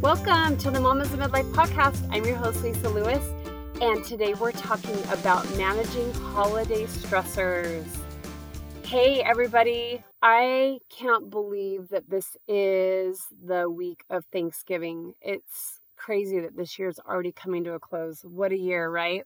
[0.00, 2.08] Welcome to the Mamas of Midlife podcast.
[2.10, 3.22] I'm your host, Lisa Lewis,
[3.82, 7.84] and today we're talking about managing holiday stressors.
[8.82, 10.02] Hey, everybody.
[10.22, 15.12] I can't believe that this is the week of Thanksgiving.
[15.20, 18.22] It's crazy that this year's already coming to a close.
[18.22, 19.24] What a year, right?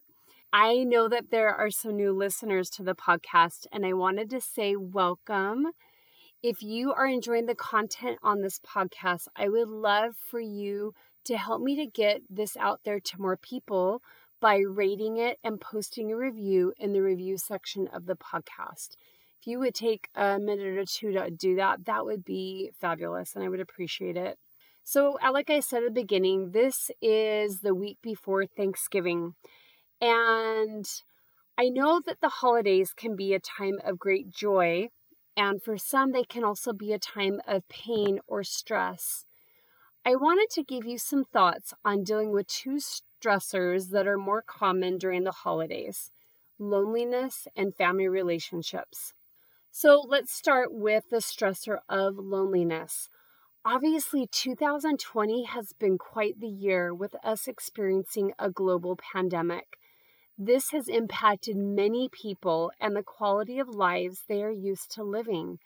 [0.51, 4.41] I know that there are some new listeners to the podcast, and I wanted to
[4.41, 5.67] say welcome.
[6.45, 10.93] If you are enjoying the content on this podcast, I would love for you
[11.23, 14.03] to help me to get this out there to more people
[14.39, 18.89] by rating it and posting a review in the review section of the podcast.
[19.41, 23.33] If you would take a minute or two to do that, that would be fabulous
[23.33, 24.37] and I would appreciate it.
[24.83, 29.33] So, uh, like I said at the beginning, this is the week before Thanksgiving.
[29.99, 30.85] And
[31.57, 34.89] I know that the holidays can be a time of great joy
[35.37, 39.25] and for some, they can also be a time of pain or stress.
[40.05, 44.43] I wanted to give you some thoughts on dealing with two stressors that are more
[44.43, 46.11] common during the holidays
[46.57, 49.11] loneliness and family relationships.
[49.71, 53.09] So let's start with the stressor of loneliness.
[53.65, 59.79] Obviously, 2020 has been quite the year with us experiencing a global pandemic.
[60.37, 65.59] This has impacted many people and the quality of lives they are used to living.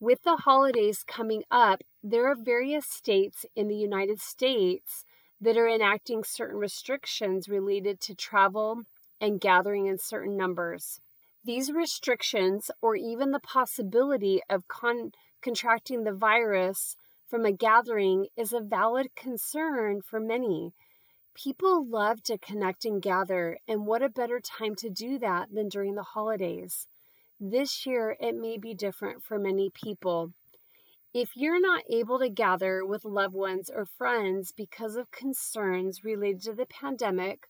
[0.00, 5.04] With the holidays coming up, there are various states in the United States
[5.40, 8.84] that are enacting certain restrictions related to travel
[9.20, 11.00] and gathering in certain numbers.
[11.44, 15.12] These restrictions, or even the possibility of con-
[15.42, 16.96] contracting the virus
[17.28, 20.72] from a gathering, is a valid concern for many.
[21.40, 25.68] People love to connect and gather, and what a better time to do that than
[25.68, 26.88] during the holidays.
[27.38, 30.32] This year, it may be different for many people.
[31.14, 36.42] If you're not able to gather with loved ones or friends because of concerns related
[36.42, 37.46] to the pandemic,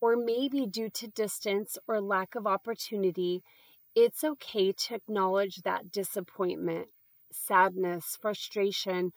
[0.00, 3.44] or maybe due to distance or lack of opportunity,
[3.94, 6.88] it's okay to acknowledge that disappointment,
[7.30, 9.12] sadness, frustration,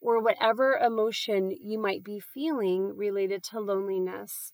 [0.00, 4.52] or whatever emotion you might be feeling related to loneliness.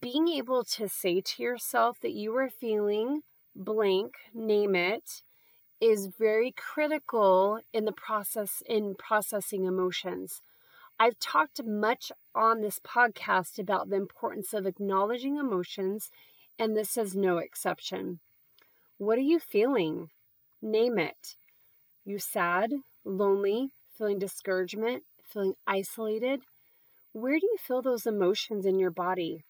[0.00, 3.22] Being able to say to yourself that you are feeling
[3.54, 5.22] blank, name it,
[5.80, 10.40] is very critical in the process in processing emotions.
[10.98, 16.10] I've talked much on this podcast about the importance of acknowledging emotions,
[16.58, 18.20] and this is no exception.
[18.96, 20.10] What are you feeling?
[20.62, 21.34] Name it.
[22.04, 22.72] You sad,
[23.04, 26.42] lonely, feeling discouragement, feeling isolated?
[27.12, 29.44] Where do you feel those emotions in your body?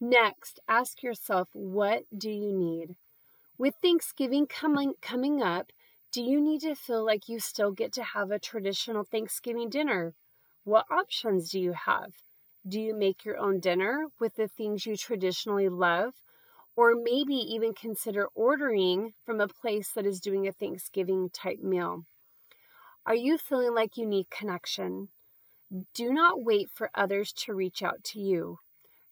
[0.00, 2.96] Next, ask yourself, what do you need?
[3.58, 5.72] With Thanksgiving coming coming up,
[6.12, 10.14] do you need to feel like you still get to have a traditional Thanksgiving dinner?
[10.64, 12.14] What options do you have?
[12.66, 16.14] Do you make your own dinner with the things you traditionally love?
[16.76, 22.06] Or maybe even consider ordering from a place that is doing a Thanksgiving type meal.
[23.06, 25.08] Are you feeling like you need connection?
[25.94, 28.58] Do not wait for others to reach out to you.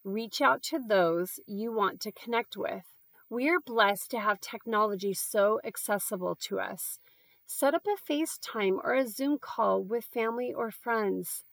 [0.03, 2.83] Reach out to those you want to connect with.
[3.29, 6.99] We are blessed to have technology so accessible to us.
[7.47, 11.43] Set up a FaceTime or a Zoom call with family or friends.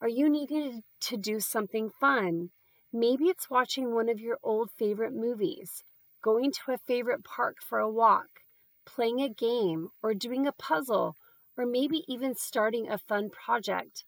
[0.00, 2.50] Are you needing to do something fun?
[2.92, 5.84] Maybe it's watching one of your old favorite movies,
[6.22, 8.40] going to a favorite park for a walk,
[8.86, 11.14] playing a game, or doing a puzzle
[11.62, 14.04] or maybe even starting a fun project.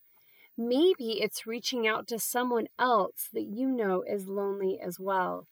[0.59, 5.47] Maybe it's reaching out to someone else that you know is lonely as well.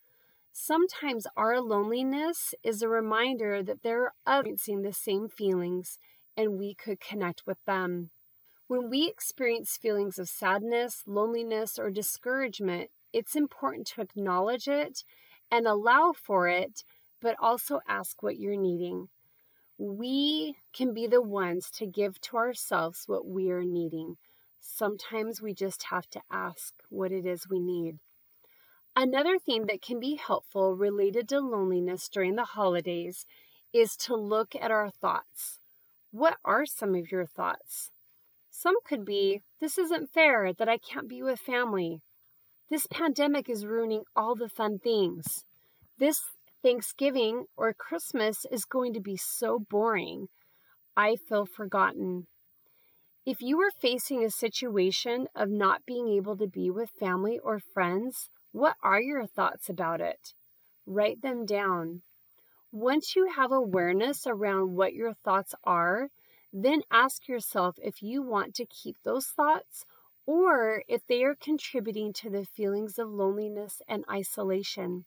[0.53, 5.99] Sometimes our loneliness is a reminder that there are others experiencing the same feelings
[6.37, 8.11] and we could connect with them.
[8.67, 15.05] When we experience feelings of sadness, loneliness, or discouragement, it's important to acknowledge it
[15.51, 16.83] and allow for it,
[17.21, 19.09] but also ask what you're needing
[19.83, 24.17] we can be the ones to give to ourselves what we are needing.
[24.61, 27.99] Sometimes we just have to ask what it is we need.
[28.95, 33.27] Another thing that can be helpful related to loneliness during the holidays
[33.73, 35.59] is to look at our thoughts.
[36.13, 37.91] What are some of your thoughts?
[38.53, 42.03] Some could be this isn't fair that I can't be with family.
[42.71, 45.45] This pandemic is ruining all the fun things.
[45.99, 46.21] This
[46.63, 50.29] Thanksgiving or Christmas is going to be so boring.
[50.97, 52.27] I feel forgotten.
[53.25, 57.59] If you are facing a situation of not being able to be with family or
[57.59, 60.35] friends, what are your thoughts about it?
[60.87, 62.03] Write them down.
[62.73, 66.09] Once you have awareness around what your thoughts are,
[66.53, 69.85] then ask yourself if you want to keep those thoughts
[70.27, 75.05] or if they are contributing to the feelings of loneliness and isolation.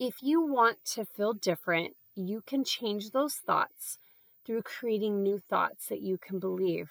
[0.00, 3.98] If you want to feel different, you can change those thoughts
[4.46, 6.90] through creating new thoughts that you can believe.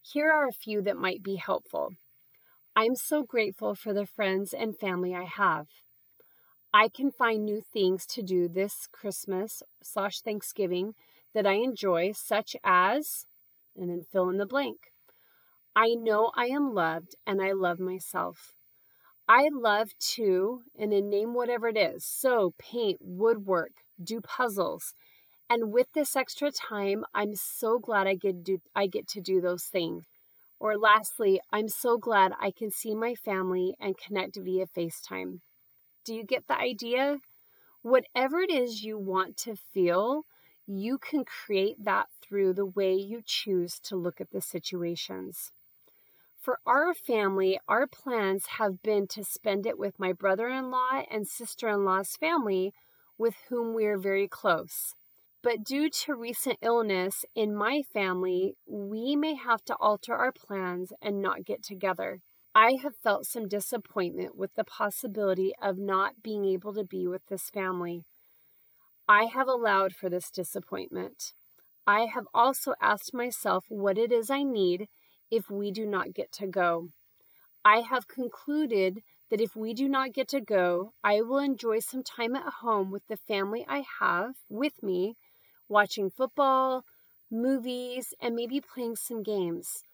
[0.00, 1.90] Here are a few that might be helpful.
[2.74, 5.66] I'm so grateful for the friends and family I have.
[6.72, 10.94] I can find new things to do this Christmas slash Thanksgiving
[11.34, 13.26] that I enjoy, such as,
[13.76, 14.78] and then fill in the blank.
[15.76, 18.54] I know I am loved and I love myself.
[19.28, 23.72] I love to, and then name whatever it is sew, paint, woodwork,
[24.02, 24.94] do puzzles.
[25.48, 29.40] And with this extra time, I'm so glad I get, do, I get to do
[29.40, 30.04] those things.
[30.58, 35.40] Or lastly, I'm so glad I can see my family and connect via FaceTime.
[36.04, 37.18] Do you get the idea?
[37.82, 40.22] Whatever it is you want to feel,
[40.66, 45.50] you can create that through the way you choose to look at the situations.
[46.42, 51.04] For our family, our plans have been to spend it with my brother in law
[51.08, 52.74] and sister in law's family,
[53.16, 54.96] with whom we are very close.
[55.40, 60.92] But due to recent illness in my family, we may have to alter our plans
[61.00, 62.22] and not get together.
[62.56, 67.24] I have felt some disappointment with the possibility of not being able to be with
[67.28, 68.02] this family.
[69.08, 71.34] I have allowed for this disappointment.
[71.86, 74.88] I have also asked myself what it is I need
[75.32, 76.90] if we do not get to go.
[77.64, 82.02] I have concluded that if we do not get to go, I will enjoy some
[82.02, 85.16] time at home with the family I have with me,
[85.70, 86.84] watching football,
[87.30, 89.84] movies, and maybe playing some games.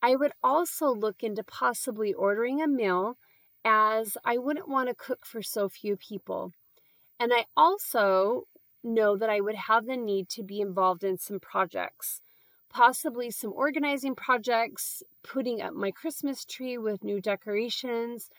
[0.00, 3.18] I would also look into possibly ordering a meal
[3.66, 6.52] as I wouldn't want to cook for so few people.
[7.20, 8.44] And I also
[8.82, 12.22] know that I would have the need to be involved in some projects
[12.70, 18.30] possibly some organizing projects, putting up my Christmas tree with new decorations,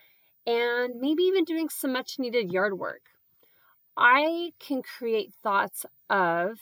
[0.46, 3.02] and maybe even doing some much needed yard work.
[3.98, 6.60] I can create thoughts of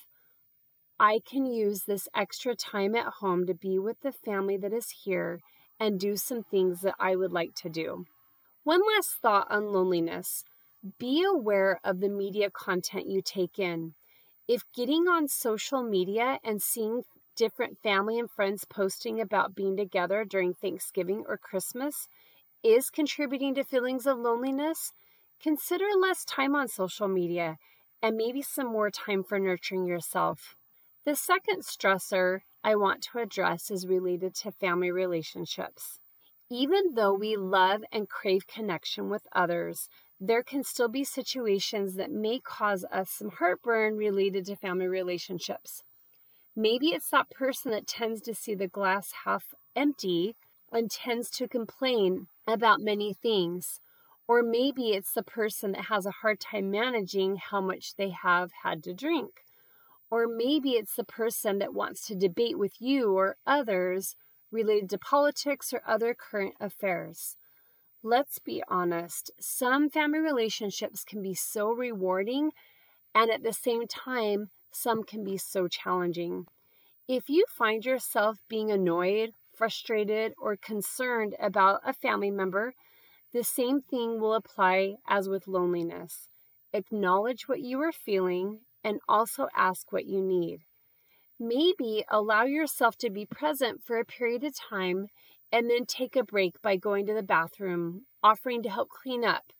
[1.00, 4.90] I can use this extra time at home to be with the family that is
[5.04, 5.42] here
[5.80, 8.06] and do some things that I would like to do.
[8.64, 10.44] One last thought on loneliness
[10.98, 13.94] be aware of the media content you take in.
[14.48, 17.04] If getting on social media and seeing
[17.38, 22.08] different family and friends posting about being together during Thanksgiving or Christmas
[22.64, 24.92] is contributing to feelings of loneliness,
[25.42, 27.58] consider less time on social media
[28.02, 30.56] and maybe some more time for nurturing yourself.
[31.06, 36.00] The second stressor I want to address is related to family relationships.
[36.50, 39.90] Even though we love and crave connection with others,
[40.20, 45.84] there can still be situations that may cause us some heartburn related to family relationships.
[46.60, 50.36] Maybe it's that person that tends to see the glass half empty
[50.72, 53.80] and tends to complain about many things.
[54.28, 58.50] Or maybe it's the person that has a hard time managing how much they have
[58.64, 59.44] had to drink.
[60.10, 64.16] Or maybe it's the person that wants to debate with you or others
[64.52, 67.38] related to politics or other current affairs.
[68.02, 72.50] Let's be honest, some family relationships can be so rewarding,
[73.14, 76.46] and at the same time, some can be so challenging.
[77.08, 82.74] If you find yourself being annoyed, frustrated, or concerned about a family member,
[83.34, 86.28] the same thing will apply as with loneliness.
[86.74, 90.62] Acknowledge what you are feeling and also ask what you need.
[91.40, 95.08] Maybe allow yourself to be present for a period of time
[95.52, 99.54] and then take a break by going to the bathroom, offering to help clean up,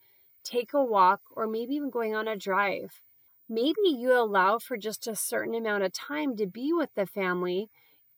[0.44, 3.02] take a walk, or maybe even going on a drive.
[3.50, 7.70] Maybe you allow for just a certain amount of time to be with the family.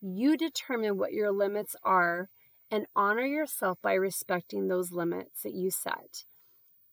[0.01, 2.29] You determine what your limits are
[2.71, 6.23] and honor yourself by respecting those limits that you set.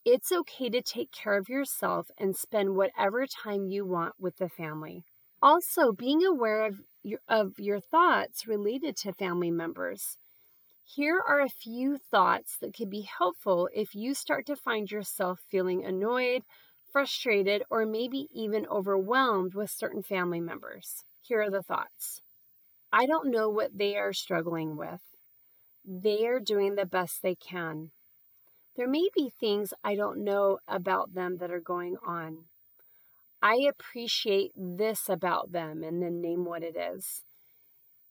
[0.04, 4.48] It's okay to take care of yourself and spend whatever time you want with the
[4.48, 5.04] family.
[5.42, 10.18] Also, being aware of your, of your thoughts related to family members.
[10.84, 15.40] Here are a few thoughts that could be helpful if you start to find yourself
[15.50, 16.42] feeling annoyed,
[16.96, 21.04] frustrated, or maybe even overwhelmed with certain family members.
[21.20, 22.22] Here are the thoughts
[22.90, 25.02] I don't know what they are struggling with.
[25.84, 27.90] They are doing the best they can.
[28.78, 32.44] There may be things I don't know about them that are going on.
[33.42, 37.24] I appreciate this about them and then name what it is.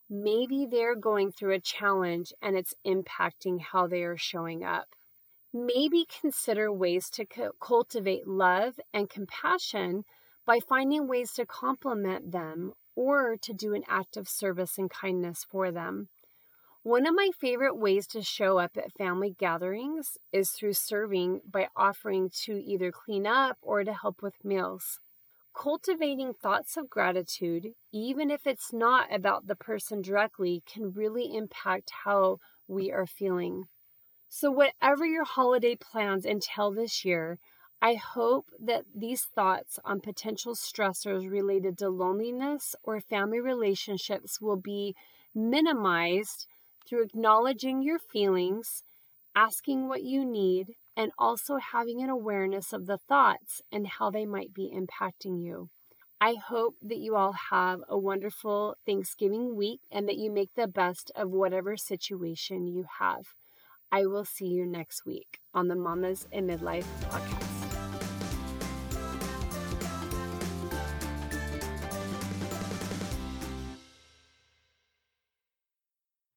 [0.08, 4.95] Maybe they're going through a challenge and it's impacting how they are showing up
[5.56, 7.26] maybe consider ways to
[7.62, 10.04] cultivate love and compassion
[10.46, 15.46] by finding ways to compliment them or to do an act of service and kindness
[15.50, 16.10] for them.
[16.84, 21.70] One of my favorite ways to show up at family gatherings is through serving by
[21.76, 25.00] offering to either clean up or to help with meals.
[25.58, 31.92] Cultivating thoughts of gratitude, even if it's not about the person directly, can really impact
[32.04, 33.64] how we are feeling.
[34.38, 37.40] So, whatever your holiday plans entail this year,
[37.82, 44.58] I hope that these thoughts on potential stressors related to loneliness or family relationships will
[44.58, 44.94] be
[45.34, 46.48] minimized
[46.86, 48.84] through acknowledging your feelings,
[49.38, 54.26] asking what you need, and also having an awareness of the thoughts and how they
[54.26, 55.70] might be impacting you.
[56.20, 60.68] I hope that you all have a wonderful Thanksgiving week and that you make the
[60.68, 63.28] best of whatever situation you have.
[63.96, 67.45] I will see you next week on the Mamas in Midlife podcast.